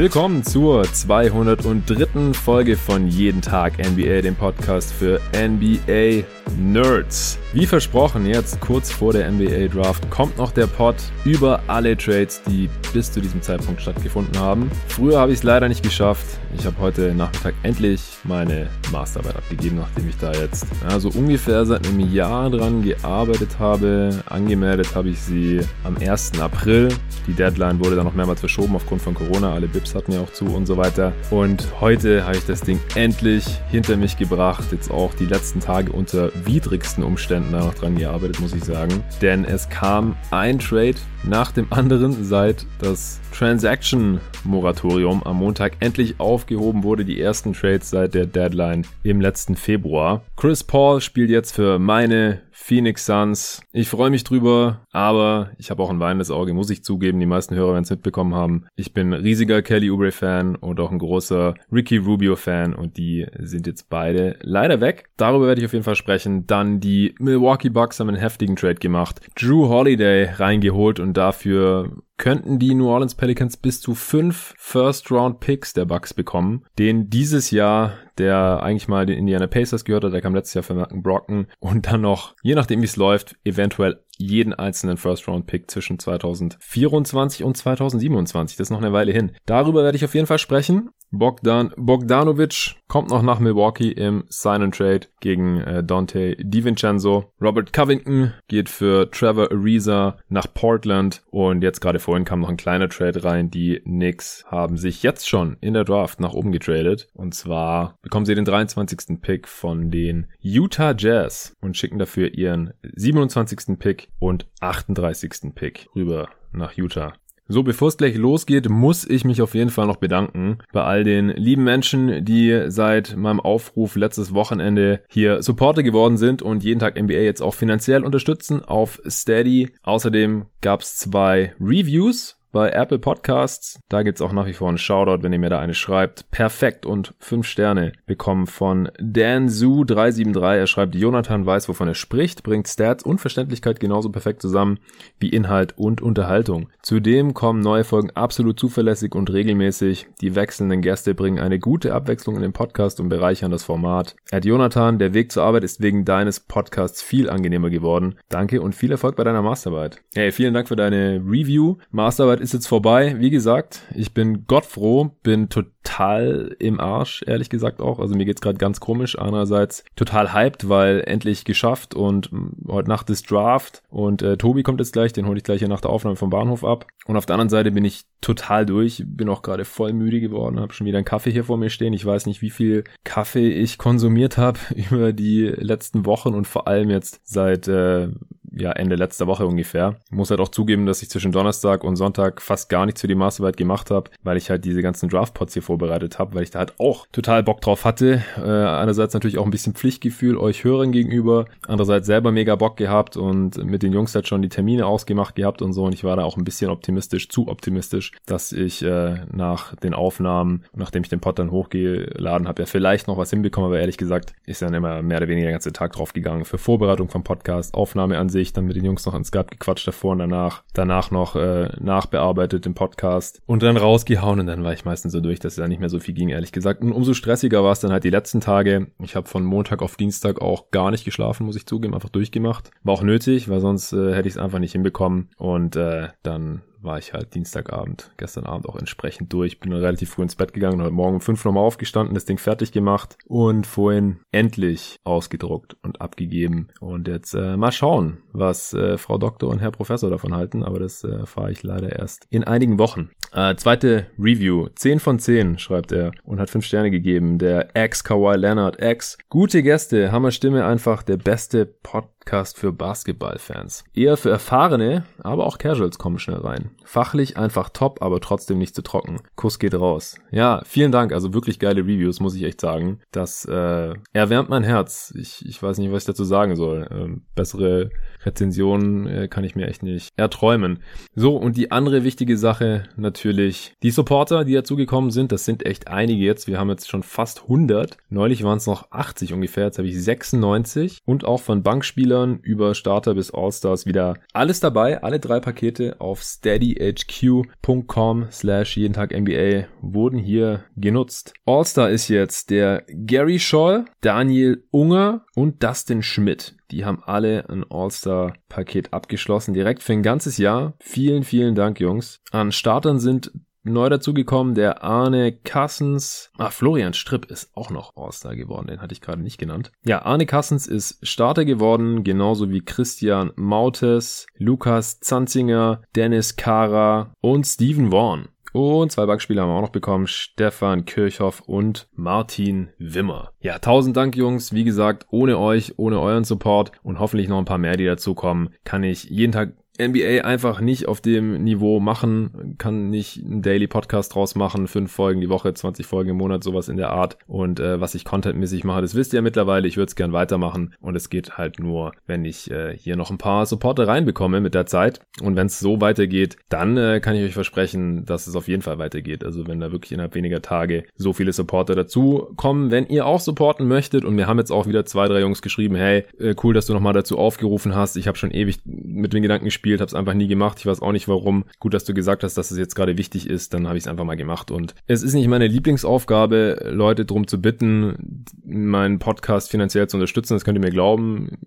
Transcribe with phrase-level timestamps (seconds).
[0.00, 2.32] Willkommen zur 203.
[2.32, 6.24] Folge von Jeden Tag NBA, dem Podcast für NBA
[6.56, 7.38] Nerds.
[7.52, 12.40] Wie versprochen, jetzt kurz vor der NBA Draft kommt noch der Pod über alle Trades,
[12.48, 14.70] die bis zu diesem Zeitpunkt stattgefunden haben.
[14.88, 16.24] Früher habe ich es leider nicht geschafft.
[16.56, 21.66] Ich habe heute Nachmittag endlich meine Masterarbeit abgegeben, nachdem ich da jetzt ja, so ungefähr
[21.66, 24.10] seit einem Jahr dran gearbeitet habe.
[24.26, 26.40] Angemeldet habe ich sie am 1.
[26.40, 26.88] April.
[27.26, 29.54] Die Deadline wurde dann noch mehrmals verschoben aufgrund von Corona.
[29.54, 31.12] Alle Bips hatten ja auch zu und so weiter.
[31.30, 34.64] Und heute habe ich das Ding endlich hinter mich gebracht.
[34.72, 39.02] Jetzt auch die letzten Tage unter widrigsten Umständen da noch dran gearbeitet, muss ich sagen.
[39.22, 46.82] Denn es kam ein Trade nach dem anderen, seit das Transaction-Moratorium am Montag endlich aufgehoben
[46.82, 47.04] wurde.
[47.04, 50.22] Die ersten Trades seit der Deadline im letzten Februar.
[50.36, 53.62] Chris Paul spielt jetzt für meine Phoenix Suns.
[53.72, 57.18] Ich freue mich drüber, aber ich habe auch ein weinendes Auge, muss ich zugeben.
[57.18, 58.66] Die meisten Hörer werden es mitbekommen haben.
[58.76, 63.88] Ich bin riesiger Kelly Oubre-Fan und auch ein großer Ricky Rubio-Fan und die sind jetzt
[63.88, 65.08] beide leider weg.
[65.16, 66.46] Darüber werde ich auf jeden Fall sprechen.
[66.46, 69.20] Dann die Milwaukee Bucks haben einen heftigen Trade gemacht.
[69.34, 75.86] Drew Holiday reingeholt und dafür könnten die New Orleans Pelicans bis zu fünf First-Round-Picks der
[75.86, 80.34] Bucks bekommen, den dieses Jahr der eigentlich mal den Indiana Pacers gehört hat, der kam
[80.34, 84.52] letztes Jahr für Merken Brocken und dann noch, je nachdem wie es läuft, eventuell jeden
[84.52, 88.58] einzelnen First-Round-Pick zwischen 2024 und 2027.
[88.58, 89.32] Das ist noch eine Weile hin.
[89.46, 90.90] Darüber werde ich auf jeden Fall sprechen.
[91.10, 97.32] Bogdan Bogdanovic kommt noch nach Milwaukee im Sign and Trade gegen äh, Dante DiVincenzo.
[97.40, 102.56] Robert Covington geht für Trevor Ariza nach Portland und jetzt gerade vorhin kam noch ein
[102.56, 103.52] kleiner Trade rein.
[103.52, 108.26] Die Knicks haben sich jetzt schon in der Draft nach oben getradet und zwar bekommen
[108.26, 109.22] sie den 23.
[109.22, 113.78] Pick von den Utah Jazz und schicken dafür ihren 27.
[113.78, 115.54] Pick und 38.
[115.54, 117.12] Pick rüber nach Utah.
[117.52, 121.02] So, bevor es gleich losgeht, muss ich mich auf jeden Fall noch bedanken bei all
[121.02, 126.78] den lieben Menschen, die seit meinem Aufruf letztes Wochenende hier Supporter geworden sind und jeden
[126.78, 129.70] Tag NBA jetzt auch finanziell unterstützen auf Steady.
[129.82, 133.80] Außerdem gab es zwei Reviews bei Apple Podcasts.
[133.88, 136.30] Da gibt's auch nach wie vor einen Shoutout, wenn ihr mir da eine schreibt.
[136.30, 140.56] Perfekt und fünf Sterne bekommen von DanZu373.
[140.56, 144.78] Er schreibt, Jonathan weiß, wovon er spricht, bringt Stats und Verständlichkeit genauso perfekt zusammen
[145.18, 146.68] wie Inhalt und Unterhaltung.
[146.82, 150.08] Zudem kommen neue Folgen absolut zuverlässig und regelmäßig.
[150.20, 154.16] Die wechselnden Gäste bringen eine gute Abwechslung in den Podcast und bereichern das Format.
[154.30, 158.16] Ed Jonathan, der Weg zur Arbeit ist wegen deines Podcasts viel angenehmer geworden.
[158.28, 160.02] Danke und viel Erfolg bei deiner Masterarbeit.
[160.14, 161.76] Hey, vielen Dank für deine Review.
[161.90, 163.16] Masterarbeit Zeit ist jetzt vorbei.
[163.18, 167.98] Wie gesagt, ich bin gottfroh, bin total im Arsch, ehrlich gesagt auch.
[167.98, 169.18] Also mir geht's gerade ganz komisch.
[169.18, 172.30] Einerseits total hyped, weil endlich geschafft und
[172.66, 175.68] heute Nacht ist Draft und äh, Tobi kommt jetzt gleich, den hole ich gleich hier
[175.68, 176.86] nach der Aufnahme vom Bahnhof ab.
[177.06, 180.60] Und auf der anderen Seite bin ich total durch, bin auch gerade voll müde geworden,
[180.60, 181.92] habe schon wieder einen Kaffee hier vor mir stehen.
[181.92, 184.58] Ich weiß nicht, wie viel Kaffee ich konsumiert habe
[184.90, 188.08] über die letzten Wochen und vor allem jetzt seit äh,
[188.52, 189.96] ja, Ende letzter Woche ungefähr.
[190.06, 193.08] Ich muss halt auch zugeben, dass ich zwischen Donnerstag und Sonntag fast gar nichts für
[193.08, 196.50] die Masterarbeit gemacht habe, weil ich halt diese ganzen Draftpots hier vorbereitet habe, weil ich
[196.50, 198.22] da halt auch total Bock drauf hatte.
[198.36, 203.16] Äh, einerseits natürlich auch ein bisschen Pflichtgefühl euch Hörern gegenüber, andererseits selber mega Bock gehabt
[203.16, 206.16] und mit den Jungs halt schon die Termine ausgemacht gehabt und so und ich war
[206.16, 211.08] da auch ein bisschen optimistisch, zu optimistisch, dass ich äh, nach den Aufnahmen, nachdem ich
[211.08, 214.74] den Pod dann hochgeladen habe, ja vielleicht noch was hinbekomme, aber ehrlich gesagt ist dann
[214.74, 218.28] immer mehr oder weniger der ganze Tag drauf gegangen für Vorbereitung vom Podcast, Aufnahme an
[218.28, 221.36] sich sich, dann mit den Jungs noch ins Skype gequatscht davor und danach, danach noch
[221.36, 225.52] äh, nachbearbeitet im Podcast und dann rausgehauen und dann war ich meistens so durch, dass
[225.52, 226.82] es ja nicht mehr so viel ging, ehrlich gesagt.
[226.82, 228.88] Und umso stressiger war es dann halt die letzten Tage.
[228.98, 232.70] Ich habe von Montag auf Dienstag auch gar nicht geschlafen, muss ich zugeben, einfach durchgemacht.
[232.82, 236.62] War auch nötig, weil sonst äh, hätte ich es einfach nicht hinbekommen und äh, dann
[236.82, 239.60] war ich halt Dienstagabend, gestern Abend auch entsprechend durch.
[239.60, 242.38] Bin dann relativ früh ins Bett gegangen, heute Morgen um fünf nochmal aufgestanden, das Ding
[242.38, 246.68] fertig gemacht und vorhin endlich ausgedruckt und abgegeben.
[246.80, 250.78] Und jetzt äh, mal schauen, was äh, Frau Doktor und Herr Professor davon halten, aber
[250.78, 253.10] das äh, fahre ich leider erst in einigen Wochen.
[253.32, 257.38] Äh, zweite Review, 10 von 10 schreibt er und hat fünf Sterne gegeben.
[257.38, 259.18] Der ex Kawhi Leonard ex.
[259.28, 263.82] Gute Gäste, Hammer Stimme einfach der beste Podcast Podcast für Basketballfans.
[263.92, 266.70] Eher für Erfahrene, aber auch Casuals kommen schnell rein.
[266.84, 269.20] Fachlich einfach top, aber trotzdem nicht zu trocken.
[269.34, 270.16] Kuss geht raus.
[270.30, 271.12] Ja, vielen Dank.
[271.12, 273.00] Also wirklich geile Reviews, muss ich echt sagen.
[273.10, 275.12] Das äh, erwärmt mein Herz.
[275.18, 276.86] Ich, ich weiß nicht, was ich dazu sagen soll.
[276.92, 277.90] Ähm, bessere
[278.24, 280.84] Rezensionen äh, kann ich mir echt nicht erträumen.
[281.16, 285.88] So, und die andere wichtige Sache natürlich, die Supporter, die dazugekommen sind, das sind echt
[285.88, 286.46] einige jetzt.
[286.46, 287.96] Wir haben jetzt schon fast 100.
[288.08, 290.98] Neulich waren es noch 80 ungefähr, jetzt habe ich 96.
[291.04, 295.00] Und auch von Bankspielern Spielern über Starter bis All-Stars wieder alles dabei.
[295.04, 301.34] Alle drei Pakete auf steadyhq.com slash jeden Tag NBA wurden hier genutzt.
[301.46, 306.56] All-Star ist jetzt der Gary Scholl, Daniel Unger und Dustin Schmidt.
[306.72, 310.74] Die haben alle ein All-Star-Paket abgeschlossen, direkt für ein ganzes Jahr.
[310.80, 312.18] Vielen, vielen Dank, Jungs.
[312.32, 313.30] An Startern sind
[313.62, 316.30] Neu dazugekommen der Arne Kassens.
[316.38, 318.68] Ah, Florian Stripp ist auch noch All-Star geworden.
[318.68, 319.70] Den hatte ich gerade nicht genannt.
[319.84, 327.46] Ja, Arne Kassens ist Starter geworden, genauso wie Christian Mautes, Lukas Zanzinger, Dennis Kara und
[327.46, 328.28] Steven Vaughn.
[328.52, 330.06] Und zwei Backspieler haben wir auch noch bekommen.
[330.06, 333.32] Stefan Kirchhoff und Martin Wimmer.
[333.40, 334.52] Ja, tausend Dank, Jungs.
[334.52, 338.50] Wie gesagt, ohne euch, ohne euren Support und hoffentlich noch ein paar mehr, die dazukommen,
[338.64, 339.52] kann ich jeden Tag
[339.88, 344.92] NBA einfach nicht auf dem Niveau machen, kann nicht einen Daily Podcast draus machen, fünf
[344.92, 347.16] Folgen die Woche, 20 Folgen im Monat, sowas in der Art.
[347.26, 349.68] Und äh, was ich contentmäßig mache, das wisst ihr ja mittlerweile.
[349.68, 353.10] Ich würde es gern weitermachen und es geht halt nur, wenn ich äh, hier noch
[353.10, 355.00] ein paar Supporter reinbekomme mit der Zeit.
[355.22, 358.62] Und wenn es so weitergeht, dann äh, kann ich euch versprechen, dass es auf jeden
[358.62, 359.24] Fall weitergeht.
[359.24, 363.20] Also wenn da wirklich innerhalb weniger Tage so viele Supporter dazu kommen, wenn ihr auch
[363.20, 366.54] supporten möchtet und wir haben jetzt auch wieder zwei, drei Jungs geschrieben, hey, äh, cool,
[366.54, 367.96] dass du nochmal dazu aufgerufen hast.
[367.96, 370.58] Ich habe schon ewig mit den Gedanken gespielt, gespielt, habe es einfach nie gemacht.
[370.58, 371.44] Ich weiß auch nicht warum.
[371.58, 373.88] Gut, dass du gesagt hast, dass es jetzt gerade wichtig ist, dann habe ich es
[373.88, 374.50] einfach mal gemacht.
[374.50, 380.34] Und es ist nicht meine Lieblingsaufgabe, Leute drum zu bitten, meinen Podcast finanziell zu unterstützen.
[380.34, 381.38] Das könnt ihr mir glauben.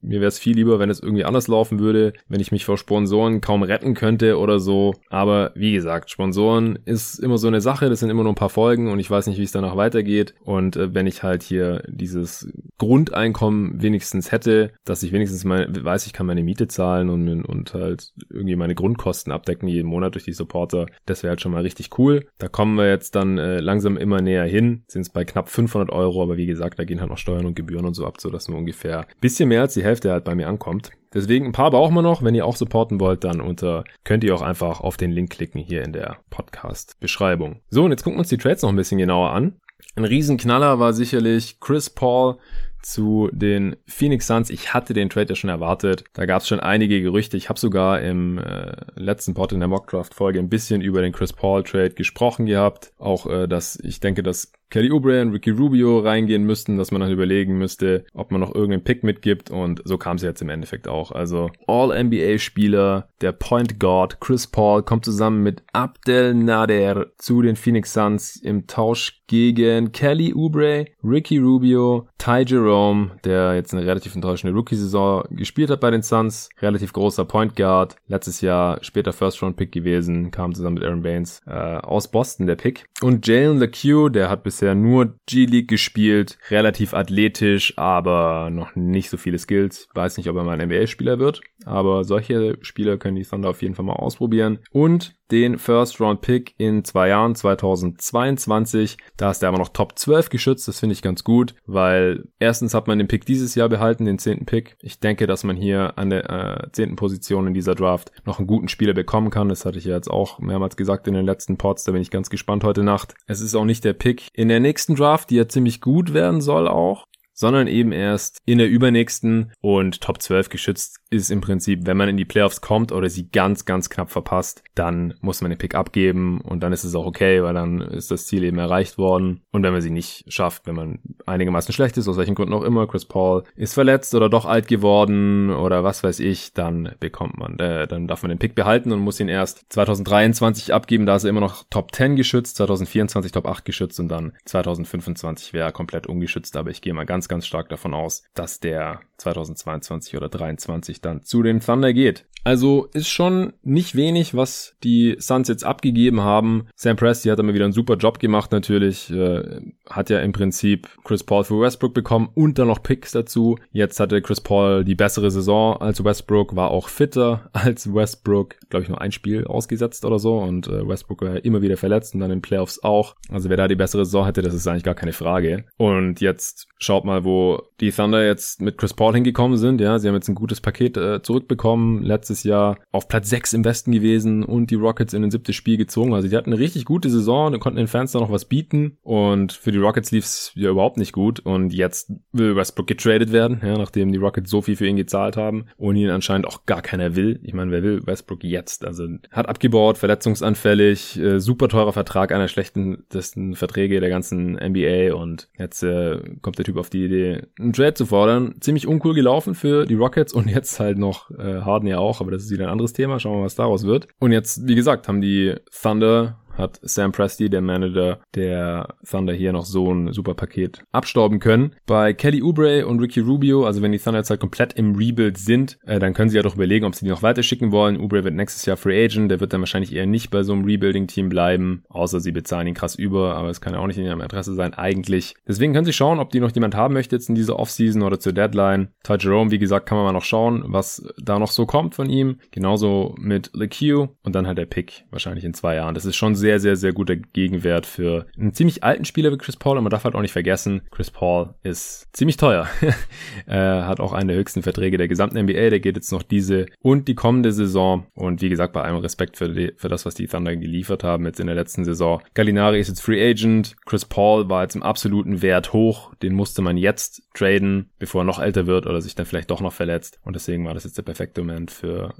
[0.00, 2.76] Mir wäre es viel lieber, wenn es irgendwie anders laufen würde, wenn ich mich vor
[2.76, 4.94] Sponsoren kaum retten könnte oder so.
[5.08, 7.88] Aber wie gesagt, Sponsoren ist immer so eine Sache.
[7.88, 10.34] Das sind immer nur ein paar Folgen und ich weiß nicht, wie es danach weitergeht.
[10.44, 16.06] Und äh, wenn ich halt hier dieses Grundeinkommen wenigstens hätte, dass ich wenigstens mal weiß,
[16.06, 20.24] ich kann meine Miete zahlen und, und halt irgendwie meine Grundkosten abdecken jeden Monat durch
[20.24, 20.86] die Supporter.
[21.06, 22.26] Das wäre halt schon mal richtig cool.
[22.38, 24.84] Da kommen wir jetzt dann äh, langsam immer näher hin.
[24.88, 27.54] Sind es bei knapp 500 Euro, aber wie gesagt, da gehen halt noch Steuern und
[27.54, 30.24] Gebühren und so ab, so dass nur ungefähr ein bisschen mehr als die Hälfte halt
[30.24, 30.90] bei mir ankommt.
[31.14, 32.24] Deswegen ein paar brauchen wir noch.
[32.24, 35.60] Wenn ihr auch supporten wollt, dann unter könnt ihr auch einfach auf den Link klicken
[35.60, 37.60] hier in der Podcast-Beschreibung.
[37.70, 39.56] So, und jetzt gucken wir uns die Trades noch ein bisschen genauer an.
[39.94, 42.38] Ein Riesenknaller war sicherlich Chris Paul
[42.84, 44.50] zu den Phoenix Suns.
[44.50, 46.04] Ich hatte den Trade ja schon erwartet.
[46.12, 47.36] Da gab es schon einige Gerüchte.
[47.36, 51.32] Ich habe sogar im äh, letzten Pod in der Mockdraft-Folge ein bisschen über den Chris
[51.32, 52.92] Paul-Trade gesprochen gehabt.
[52.98, 57.00] Auch, äh, dass ich denke, dass Kelly Oubre und Ricky Rubio reingehen müssten, dass man
[57.00, 59.52] dann überlegen müsste, ob man noch irgendeinen Pick mitgibt.
[59.52, 61.12] Und so kam es jetzt im Endeffekt auch.
[61.12, 67.92] Also All-NBA-Spieler, der Point Guard Chris Paul kommt zusammen mit Abdel Nader zu den Phoenix
[67.92, 74.54] Suns im Tausch gegen Kelly Oubre, Ricky Rubio, Ty Jerome, der jetzt eine relativ enttäuschende
[74.54, 80.30] Rookie-Saison gespielt hat bei den Suns, relativ großer Point Guard, letztes Jahr später First-Round-Pick gewesen,
[80.30, 82.86] kam zusammen mit Aaron Baines äh, aus Boston der Pick.
[83.02, 89.10] Und Jalen LeCue, der hat bisher bisher nur G-League gespielt, relativ athletisch, aber noch nicht
[89.10, 89.88] so viele Skills.
[89.94, 93.60] Weiß nicht, ob er mal ein NBA-Spieler wird, aber solche Spieler können die Thunder auf
[93.60, 94.60] jeden Fall mal ausprobieren.
[94.70, 98.98] Und den First Round Pick in zwei Jahren, 2022.
[99.16, 100.68] Da ist er aber noch Top 12 geschützt.
[100.68, 104.18] Das finde ich ganz gut, weil erstens hat man den Pick dieses Jahr behalten, den
[104.18, 104.76] zehnten Pick.
[104.80, 108.46] Ich denke, dass man hier an der äh, zehnten Position in dieser Draft noch einen
[108.46, 109.48] guten Spieler bekommen kann.
[109.48, 111.84] Das hatte ich ja jetzt auch mehrmals gesagt in den letzten Pods.
[111.84, 113.14] Da bin ich ganz gespannt heute Nacht.
[113.26, 116.40] Es ist auch nicht der Pick in der nächsten Draft, die ja ziemlich gut werden
[116.40, 121.86] soll auch sondern eben erst in der übernächsten und Top 12 geschützt ist im Prinzip,
[121.86, 125.50] wenn man in die Playoffs kommt oder sie ganz, ganz knapp verpasst, dann muss man
[125.50, 128.58] den Pick abgeben und dann ist es auch okay, weil dann ist das Ziel eben
[128.58, 129.42] erreicht worden.
[129.52, 132.62] Und wenn man sie nicht schafft, wenn man einigermaßen schlecht ist, aus welchen Gründen auch
[132.62, 137.38] immer, Chris Paul ist verletzt oder doch alt geworden oder was weiß ich, dann bekommt
[137.38, 141.16] man, äh, dann darf man den Pick behalten und muss ihn erst 2023 abgeben, da
[141.16, 145.66] ist er immer noch Top 10 geschützt, 2024 Top 8 geschützt und dann 2025 wäre
[145.66, 150.16] er komplett ungeschützt, aber ich gehe mal ganz, ganz stark davon aus, dass der 2022
[150.16, 152.26] oder 2023 dann zu den Thunder geht.
[152.44, 156.66] Also ist schon nicht wenig, was die Suns jetzt abgegeben haben.
[156.76, 159.10] Sam Presti hat immer wieder einen super Job gemacht natürlich.
[159.10, 163.56] Äh, hat ja im Prinzip Chris Paul für Westbrook bekommen und dann noch Picks dazu.
[163.72, 168.56] Jetzt hatte Chris Paul die bessere Saison als Westbrook, war auch fitter als Westbrook.
[168.68, 172.14] Glaube ich nur ein Spiel ausgesetzt oder so und äh, Westbrook war immer wieder verletzt
[172.14, 173.16] und dann in Playoffs auch.
[173.30, 175.64] Also wer da die bessere Saison hätte, das ist eigentlich gar keine Frage.
[175.78, 179.80] Und jetzt schaut mal, wo die Thunder jetzt mit Chris Paul hingekommen sind.
[179.80, 182.02] Ja, sie haben jetzt ein gutes Paket Trade äh, zurückbekommen.
[182.02, 185.76] Letztes Jahr auf Platz 6 im Westen gewesen und die Rockets in ein siebtes Spiel
[185.76, 186.14] gezogen.
[186.14, 188.98] Also die hatten eine richtig gute Saison und konnten den Fans da noch was bieten.
[189.02, 191.40] Und für die Rockets lief es ja überhaupt nicht gut.
[191.40, 195.36] Und jetzt will Westbrook getradet werden, ja, nachdem die Rockets so viel für ihn gezahlt
[195.36, 197.40] haben und ihn anscheinend auch gar keiner will.
[197.42, 198.84] Ich meine, wer will Westbrook jetzt?
[198.84, 205.48] Also hat abgebaut, verletzungsanfällig, äh, super teurer Vertrag, einer schlechtesten Verträge der ganzen NBA und
[205.58, 208.54] jetzt äh, kommt der Typ auf die Idee, einen Trade zu fordern.
[208.60, 212.30] Ziemlich uncool gelaufen für die Rockets und jetzt halt noch äh, Harden ja auch, aber
[212.30, 213.18] das ist wieder ein anderes Thema.
[213.18, 214.08] Schauen wir mal, was daraus wird.
[214.18, 219.52] Und jetzt, wie gesagt, haben die Thunder hat Sam Presti, der Manager der Thunder, hier
[219.52, 221.74] noch so ein super Paket abstauben können.
[221.86, 225.38] Bei Kelly Oubre und Ricky Rubio, also wenn die Thunder jetzt halt komplett im Rebuild
[225.38, 228.00] sind, äh, dann können sie ja doch überlegen, ob sie die noch weiter schicken wollen.
[228.00, 230.64] Oubre wird nächstes Jahr Free Agent, der wird dann wahrscheinlich eher nicht bei so einem
[230.64, 234.04] Rebuilding-Team bleiben, außer sie bezahlen ihn krass über, aber es kann ja auch nicht in
[234.04, 235.34] ihrem Interesse sein, eigentlich.
[235.46, 238.20] Deswegen können sie schauen, ob die noch jemand haben möchte jetzt in dieser Offseason oder
[238.20, 238.88] zur Deadline.
[239.02, 242.08] Ty Jerome, wie gesagt, kann man mal noch schauen, was da noch so kommt von
[242.08, 242.38] ihm.
[242.50, 245.94] Genauso mit LeQ und dann halt der Pick, wahrscheinlich in zwei Jahren.
[245.94, 249.56] Das ist schon sehr, sehr, sehr guter Gegenwert für einen ziemlich alten Spieler wie Chris
[249.56, 249.76] Paul.
[249.76, 252.68] Und man darf halt auch nicht vergessen, Chris Paul ist ziemlich teuer.
[253.46, 255.70] er hat auch einen der höchsten Verträge der gesamten NBA.
[255.70, 258.06] Der geht jetzt noch diese und die kommende Saison.
[258.14, 261.26] Und wie gesagt, bei allem Respekt für, die, für das, was die Thunder geliefert haben
[261.26, 262.20] jetzt in der letzten Saison.
[262.34, 263.76] Gallinari ist jetzt Free Agent.
[263.84, 266.14] Chris Paul war jetzt im absoluten Wert hoch.
[266.22, 269.60] Den musste man jetzt traden, bevor er noch älter wird oder sich dann vielleicht doch
[269.60, 270.20] noch verletzt.
[270.24, 272.14] Und deswegen war das jetzt der perfekte Moment für,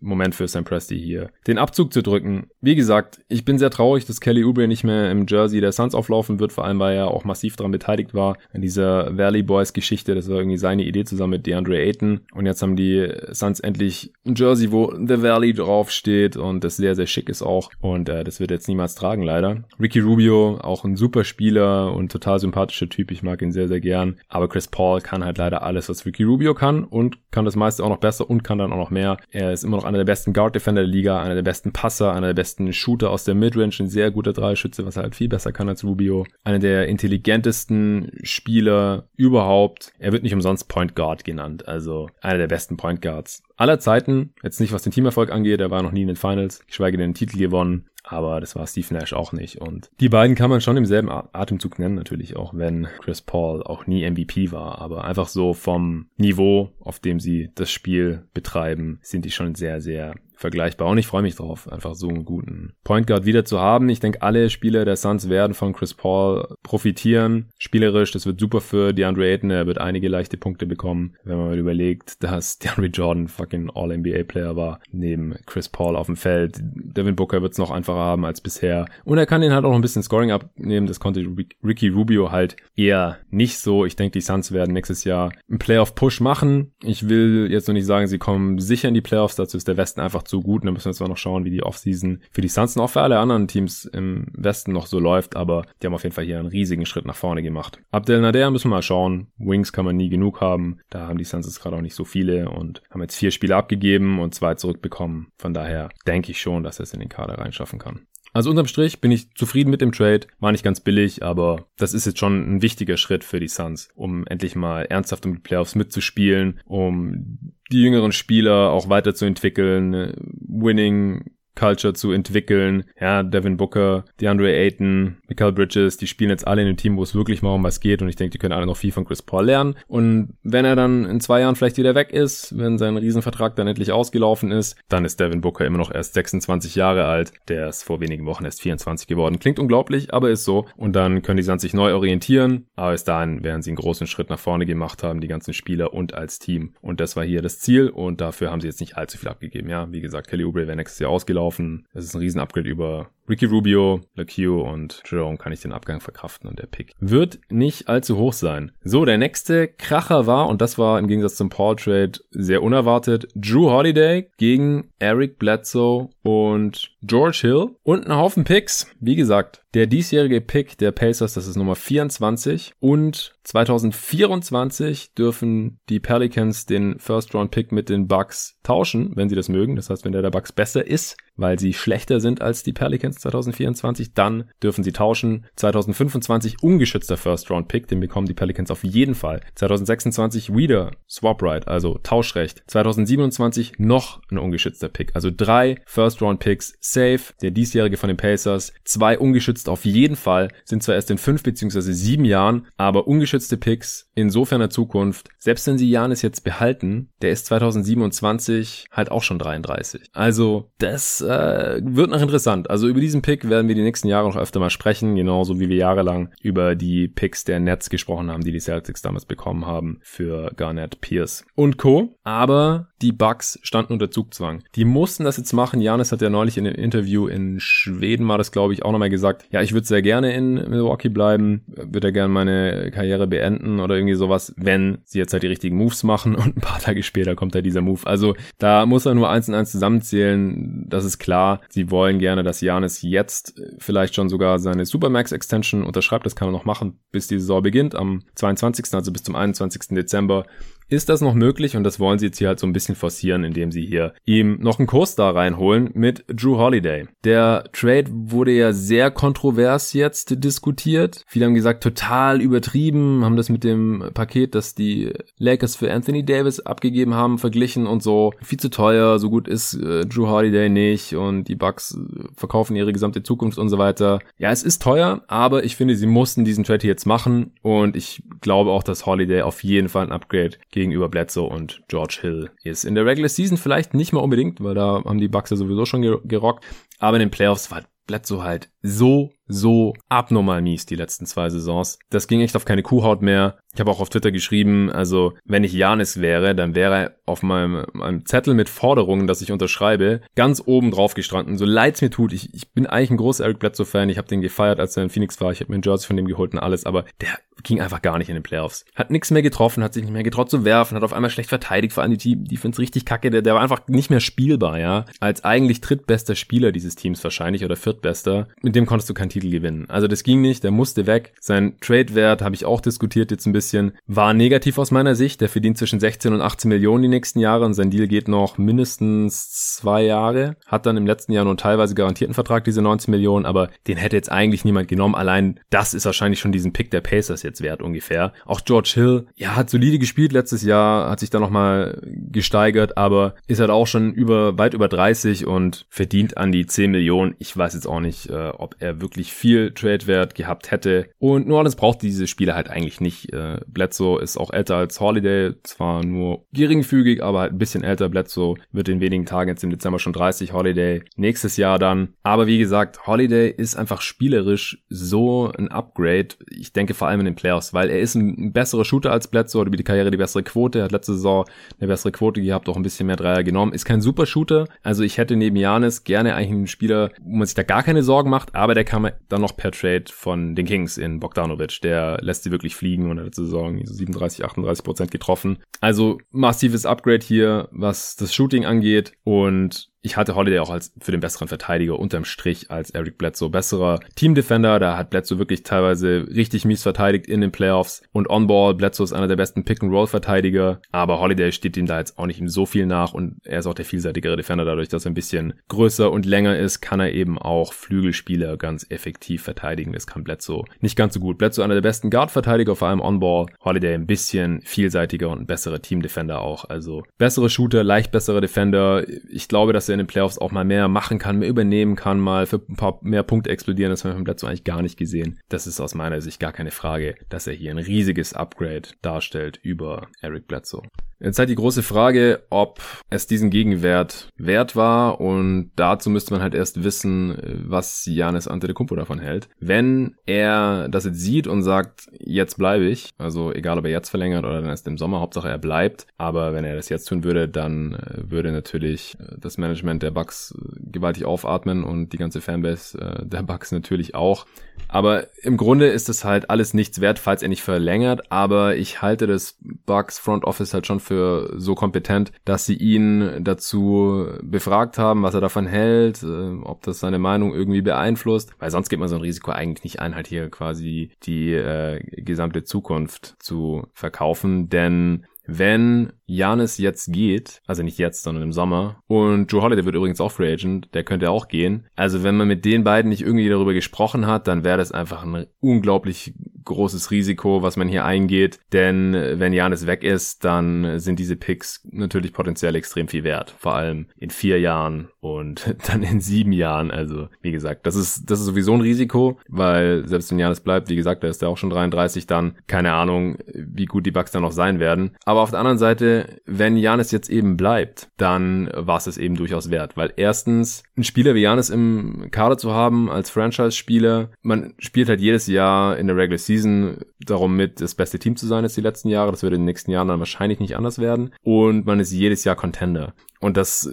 [0.00, 2.48] Moment für Sam Presti hier, den Abzug zu drücken.
[2.60, 5.94] Wie gesagt, ich bin sehr traurig, dass Kelly Oubre nicht mehr im Jersey der Suns
[5.94, 9.72] auflaufen wird, vor allem weil er auch massiv daran beteiligt war an dieser Valley Boys
[9.72, 10.14] Geschichte.
[10.14, 12.20] Das war irgendwie seine Idee zusammen mit DeAndre Ayton.
[12.34, 16.94] Und jetzt haben die Suns endlich ein Jersey, wo The Valley draufsteht und das sehr,
[16.94, 17.70] sehr schick ist auch.
[17.80, 19.64] Und äh, das wird jetzt niemals tragen, leider.
[19.80, 23.10] Ricky Rubio, auch ein super Spieler und total sympathischer Typ.
[23.10, 24.18] Ich mag ihn sehr, sehr gern.
[24.28, 27.84] Aber Chris Paul kann halt leider alles, was Ricky Rubio kann und kann das meiste
[27.84, 29.16] auch noch besser und kann dann auch noch mehr.
[29.30, 32.28] Er ist immer noch einer der besten Guard-Defender der Liga, einer der besten Passer, einer
[32.28, 35.52] der besten Shooter aus der Midrange, ein sehr guter Dreischütze, was er halt viel besser
[35.52, 36.26] kann als Rubio.
[36.44, 39.92] Einer der intelligentesten Spieler überhaupt.
[39.98, 44.32] Er wird nicht umsonst Point Guard genannt, also einer der besten Point Guards aller Zeiten.
[44.42, 47.10] Jetzt nicht, was den Teamerfolg angeht, er war noch nie in den Finals, geschweige denn
[47.10, 47.86] den Titel gewonnen.
[48.02, 49.60] Aber das war Steve Nash auch nicht.
[49.60, 53.62] Und die beiden kann man schon im selben Atemzug nennen, natürlich auch, wenn Chris Paul
[53.62, 54.80] auch nie MVP war.
[54.80, 59.82] Aber einfach so vom Niveau, auf dem sie das Spiel betreiben, sind die schon sehr,
[59.82, 60.88] sehr vergleichbar.
[60.88, 63.88] Und ich freue mich drauf, einfach so einen guten Point Guard wieder zu haben.
[63.90, 67.50] Ich denke, alle Spieler der Suns werden von Chris Paul profitieren.
[67.58, 69.50] Spielerisch, das wird super für DeAndre Ayton.
[69.50, 74.56] Er wird einige leichte Punkte bekommen, wenn man mal überlegt, dass DeAndre Jordan fucking All-NBA-Player
[74.56, 76.58] war, neben Chris Paul auf dem Feld.
[76.60, 78.86] Devin Booker wird es noch einfacher haben als bisher.
[79.04, 80.86] Und er kann ihn halt auch ein bisschen Scoring abnehmen.
[80.86, 81.26] Das konnte
[81.64, 83.84] Ricky Rubio halt eher nicht so.
[83.84, 86.72] Ich denke, die Suns werden nächstes Jahr einen Playoff-Push machen.
[86.82, 89.36] Ich will jetzt noch nicht sagen, sie kommen sicher in die Playoffs.
[89.36, 90.62] Dazu ist der Westen einfach so gut.
[90.62, 92.90] Und dann müssen wir jetzt noch schauen, wie die Offseason für die Suns und auch
[92.90, 95.36] für alle anderen Teams im Westen noch so läuft.
[95.36, 97.80] Aber die haben auf jeden Fall hier einen riesigen Schritt nach vorne gemacht.
[97.90, 99.28] Abdel Nader müssen wir mal schauen.
[99.38, 100.78] Wings kann man nie genug haben.
[100.90, 103.39] Da haben die Suns jetzt gerade auch nicht so viele und haben jetzt vier Spiele
[103.52, 105.28] abgegeben und zwei zurückbekommen.
[105.38, 108.06] Von daher denke ich schon, dass er es in den Kader reinschaffen kann.
[108.32, 110.26] Also unterm Strich bin ich zufrieden mit dem Trade.
[110.38, 113.88] War nicht ganz billig, aber das ist jetzt schon ein wichtiger Schritt für die Suns,
[113.94, 120.14] um endlich mal ernsthaft um die Playoffs mitzuspielen, um die jüngeren Spieler auch weiterzuentwickeln,
[120.46, 122.84] Winning Culture zu entwickeln.
[122.98, 127.02] Ja, Devin Booker, DeAndre Ayton, Michael Bridges, die spielen jetzt alle in einem Team, wo
[127.02, 129.04] es wirklich mal um was geht und ich denke, die können alle noch viel von
[129.04, 129.74] Chris Paul lernen.
[129.86, 133.66] Und wenn er dann in zwei Jahren vielleicht wieder weg ist, wenn sein Riesenvertrag dann
[133.66, 137.32] endlich ausgelaufen ist, dann ist Devin Booker immer noch erst 26 Jahre alt.
[137.48, 139.38] Der ist vor wenigen Wochen erst 24 geworden.
[139.38, 140.64] Klingt unglaublich, aber ist so.
[140.76, 142.66] Und dann können die Suns sich neu orientieren.
[142.74, 145.92] Aber bis dahin werden sie einen großen Schritt nach vorne gemacht haben, die ganzen Spieler
[145.92, 146.72] und als Team.
[146.80, 149.68] Und das war hier das Ziel und dafür haben sie jetzt nicht allzu viel abgegeben.
[149.68, 151.49] Ja, wie gesagt, Kelly Oubre wäre nächstes Jahr ausgelaufen.
[151.92, 156.48] Es ist ein Riesen-Upgrade über Ricky Rubio, LaQ und Jerome kann ich den Abgang verkraften
[156.48, 158.72] und der Pick wird nicht allzu hoch sein.
[158.82, 163.28] So, der nächste Kracher war, und das war im Gegensatz zum Paul Trade sehr unerwartet,
[163.36, 168.88] Drew Holiday gegen Eric Bledsoe und George Hill und ein Haufen Picks.
[168.98, 176.00] Wie gesagt, der diesjährige Pick der Pacers, das ist Nummer 24 und 2024 dürfen die
[176.00, 179.76] Pelicans den First Round Pick mit den Bucks tauschen, wenn sie das mögen.
[179.76, 183.19] Das heißt, wenn der der Bucks besser ist, weil sie schlechter sind als die Pelicans
[183.20, 185.46] 2024, dann dürfen sie tauschen.
[185.56, 189.40] 2025 ungeschützter First-Round-Pick, den bekommen die Pelicans auf jeden Fall.
[189.54, 192.62] 2026 wieder Swap-Right, also Tauschrecht.
[192.66, 197.34] 2027 noch ein ungeschützter Pick, also drei First-Round-Picks safe.
[197.42, 201.42] Der diesjährige von den Pacers, zwei ungeschützt auf jeden Fall, sind zwar erst in fünf
[201.42, 205.28] beziehungsweise sieben Jahren, aber ungeschützte Picks insofern der Zukunft.
[205.38, 210.10] Selbst wenn sie Janis jetzt behalten, der ist 2027 halt auch schon 33.
[210.12, 212.70] Also das äh, wird noch interessant.
[212.70, 215.68] Also über diesen Pick werden wir die nächsten Jahre noch öfter mal sprechen, genauso wie
[215.68, 219.98] wir jahrelang über die Picks der Nets gesprochen haben, die die Celtics damals bekommen haben
[220.00, 222.16] für Garnett, Pierce und Co.
[222.22, 224.62] Aber die Bucks standen unter Zugzwang.
[224.74, 225.80] Die mussten das jetzt machen.
[225.80, 229.10] Janis hat ja neulich in einem Interview in Schweden mal das, glaube ich, auch nochmal
[229.10, 229.46] gesagt.
[229.50, 233.96] Ja, ich würde sehr gerne in Milwaukee bleiben, würde ja gerne meine Karriere beenden oder
[233.96, 237.34] irgendwie sowas, wenn sie jetzt halt die richtigen Moves machen und ein paar Tage später
[237.34, 238.06] kommt da dieser Move.
[238.06, 240.86] Also da muss er nur eins und eins zusammenzählen.
[240.88, 241.60] Das ist klar.
[241.68, 246.26] Sie wollen gerne, dass Janis jetzt vielleicht schon sogar seine Supermax Extension unterschreibt.
[246.26, 248.92] Das kann er noch machen, bis die Saison beginnt am 22.
[248.92, 249.88] also bis zum 21.
[249.90, 250.44] Dezember
[250.90, 253.44] ist das noch möglich und das wollen sie jetzt hier halt so ein bisschen forcieren,
[253.44, 257.06] indem sie hier ihm noch einen da reinholen mit Drew Holiday.
[257.24, 261.24] Der Trade wurde ja sehr kontrovers jetzt diskutiert.
[261.26, 266.24] Viele haben gesagt, total übertrieben, haben das mit dem Paket, das die Lakers für Anthony
[266.24, 268.32] Davis abgegeben haben, verglichen und so.
[268.42, 272.76] Viel zu teuer, so gut ist äh, Drew Holiday nicht und die Bucks äh, verkaufen
[272.76, 274.20] ihre gesamte Zukunft und so weiter.
[274.38, 278.22] Ja, es ist teuer, aber ich finde, sie mussten diesen Trade jetzt machen und ich
[278.40, 282.84] glaube auch, dass Holiday auf jeden Fall ein Upgrade gegenüber Bledsoe und George Hill ist.
[282.84, 285.84] In der Regular Season vielleicht nicht mal unbedingt, weil da haben die Bucks ja sowieso
[285.84, 286.64] schon gerockt,
[286.98, 291.98] aber in den Playoffs war Bledsoe halt so so abnormal mies die letzten zwei Saisons.
[292.08, 293.58] Das ging echt auf keine Kuhhaut mehr.
[293.74, 297.42] Ich habe auch auf Twitter geschrieben, also wenn ich Janis wäre, dann wäre er auf
[297.42, 301.56] meinem, meinem Zettel mit Forderungen, dass ich unterschreibe, ganz oben drauf gestanden.
[301.56, 304.08] So leid's mir tut, ich, ich bin eigentlich ein großer Eric Bledsoe-Fan.
[304.08, 305.52] Ich habe den gefeiert, als er in Phoenix war.
[305.52, 307.30] Ich habe mir ein Jersey von dem geholt und alles, aber der
[307.62, 308.84] ging einfach gar nicht in den Playoffs.
[308.94, 311.50] Hat nichts mehr getroffen, hat sich nicht mehr getraut zu werfen, hat auf einmal schlecht
[311.50, 315.04] verteidigt, vor allem die find's richtig kacke, der, der war einfach nicht mehr spielbar, ja.
[315.20, 319.50] Als eigentlich drittbester Spieler dieses Teams wahrscheinlich oder viertbester, mit dem konntest du keinen Titel
[319.50, 319.86] gewinnen.
[319.88, 321.32] Also das ging nicht, der musste weg.
[321.40, 325.40] Sein Trade-Wert, habe ich auch diskutiert jetzt ein bisschen, war negativ aus meiner Sicht.
[325.40, 328.58] Der verdient zwischen 16 und 18 Millionen die nächsten Jahre und sein Deal geht noch
[328.58, 330.54] mindestens zwei Jahre.
[330.66, 334.14] Hat dann im letzten Jahr nur teilweise garantierten Vertrag, diese 19 Millionen, aber den hätte
[334.14, 335.16] jetzt eigentlich niemand genommen.
[335.16, 338.32] Allein das ist wahrscheinlich schon diesen Pick der Pacers jetzt wert ungefähr.
[338.46, 342.00] Auch George Hill, ja, hat solide gespielt letztes Jahr, hat sich da nochmal
[342.30, 346.92] gesteigert, aber ist halt auch schon über, weit über 30 und verdient an die 10
[346.92, 347.34] Millionen.
[347.40, 351.08] Ich weiß jetzt auch nicht, äh, ob er wirklich viel Trade-Wert gehabt hätte.
[351.18, 353.32] Und New Orleans braucht diese Spieler halt eigentlich nicht.
[353.32, 358.08] Äh, Bledsoe ist auch älter als Holiday, zwar nur geringfügig, aber halt ein bisschen älter.
[358.08, 362.14] Bledsoe wird in wenigen Tagen jetzt im Dezember schon 30, Holiday nächstes Jahr dann.
[362.22, 366.28] Aber wie gesagt, Holiday ist einfach spielerisch so ein Upgrade.
[366.50, 369.62] Ich denke vor allem in den Playoffs, weil er ist ein besserer Shooter als Bledsoe,
[369.62, 371.44] hat über die Karriere die bessere Quote, hat letzte Saison
[371.78, 373.72] eine bessere Quote gehabt, auch ein bisschen mehr Dreier genommen.
[373.72, 377.46] Ist kein Super Shooter, also ich hätte neben Janis gerne eigentlich einen Spieler, wo man
[377.46, 380.66] sich da gar keine Sorgen macht, aber der kam dann noch per Trade von den
[380.66, 381.80] Kings in Bogdanovic.
[381.82, 385.58] Der lässt sie wirklich fliegen und hat letzte Saison 37, 38 Prozent getroffen.
[385.80, 391.12] Also massives Upgrade hier, was das Shooting angeht und ich hatte Holiday auch als für
[391.12, 393.50] den besseren Verteidiger unterm Strich als Eric Bledsoe.
[393.50, 398.02] Besserer Team-Defender, da hat Bledsoe wirklich teilweise richtig mies verteidigt in den Playoffs.
[398.12, 400.80] Und On-Ball, Bledsoe ist einer der besten Pick-and-Roll-Verteidiger.
[400.90, 403.74] Aber Holiday steht ihm da jetzt auch nicht so viel nach und er ist auch
[403.74, 404.64] der vielseitigere Defender.
[404.64, 408.86] Dadurch, dass er ein bisschen größer und länger ist, kann er eben auch Flügelspieler ganz
[408.88, 409.92] effektiv verteidigen.
[409.92, 411.36] Das kann Bledsoe nicht ganz so gut.
[411.36, 413.46] Bledsoe einer der besten Guard-Verteidiger, vor allem On-Ball.
[413.62, 416.64] Holiday ein bisschen vielseitiger und ein besserer Team-Defender auch.
[416.64, 419.04] Also bessere Shooter, leicht bessere Defender.
[419.30, 422.18] Ich glaube, dass er in den Playoffs auch mal mehr machen kann, mehr übernehmen kann,
[422.18, 423.90] mal für ein paar mehr Punkte explodieren.
[423.90, 425.38] Das haben wir vom Bledsoe eigentlich gar nicht gesehen.
[425.48, 429.58] Das ist aus meiner Sicht gar keine Frage, dass er hier ein riesiges Upgrade darstellt
[429.62, 430.82] über Eric Bledsoe.
[431.22, 432.80] Jetzt halt die große Frage, ob
[433.10, 438.96] es diesen Gegenwert wert war und dazu müsste man halt erst wissen, was Janis Antetokounmpo
[438.96, 439.48] davon hält.
[439.60, 444.08] Wenn er das jetzt sieht und sagt, jetzt bleibe ich, also egal ob er jetzt
[444.08, 447.22] verlängert oder dann erst im Sommer, Hauptsache er bleibt, aber wenn er das jetzt tun
[447.22, 452.18] würde, dann äh, würde natürlich äh, das Management der Bucks äh, gewaltig aufatmen und die
[452.18, 454.46] ganze Fanbase der Bucks natürlich auch.
[454.92, 458.32] Aber im Grunde ist es halt alles nichts wert, falls er nicht verlängert.
[458.32, 463.44] Aber ich halte das Bucks Front Office halt schon für so kompetent, dass sie ihn
[463.44, 468.52] dazu befragt haben, was er davon hält, äh, ob das seine Meinung irgendwie beeinflusst.
[468.58, 472.00] Weil sonst geht man so ein Risiko eigentlich nicht ein, halt hier quasi die äh,
[472.22, 474.68] gesamte Zukunft zu verkaufen.
[474.70, 479.96] Denn wenn Janis jetzt geht, also nicht jetzt, sondern im Sommer, und Joe Holiday wird
[479.96, 481.86] übrigens auch Free Agent, der könnte auch gehen.
[481.96, 485.24] Also wenn man mit den beiden nicht irgendwie darüber gesprochen hat, dann wäre das einfach
[485.24, 488.60] ein unglaublich großes Risiko, was man hier eingeht.
[488.72, 493.54] Denn wenn Janis weg ist, dann sind diese Picks natürlich potenziell extrem viel wert.
[493.58, 496.90] Vor allem in vier Jahren und dann in sieben Jahren.
[496.90, 500.88] Also wie gesagt, das ist, das ist sowieso ein Risiko, weil selbst wenn Janis bleibt,
[500.88, 504.30] wie gesagt, da ist er auch schon 33, dann keine Ahnung, wie gut die Bucks
[504.30, 505.16] dann noch sein werden.
[505.24, 509.36] Aber auf der anderen Seite, wenn Janis jetzt eben bleibt, dann war es es eben
[509.36, 514.74] durchaus wert, weil erstens ein Spieler wie Janis im Kader zu haben als Franchise-Spieler, man
[514.78, 518.64] spielt halt jedes Jahr in der Regular Season darum mit, das beste Team zu sein
[518.64, 519.30] als die letzten Jahre.
[519.30, 521.34] Das wird in den nächsten Jahren dann wahrscheinlich nicht anders werden.
[521.42, 523.14] Und man ist jedes Jahr Contender.
[523.40, 523.90] Und das